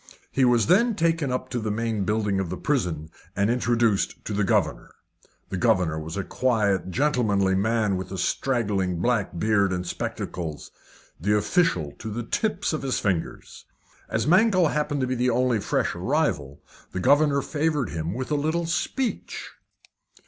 [0.31, 4.33] He was then taken up to the main building of the prison, and introduced to
[4.33, 4.89] the governor.
[5.49, 10.71] The governor was a quiet, gentlemanly man, with a straggling black beard and spectacles
[11.19, 13.65] the official to the tips of his fingers.
[14.09, 16.63] As Mankell happened to be the only fresh arrival,
[16.93, 19.51] the governor favoured him with a little speech.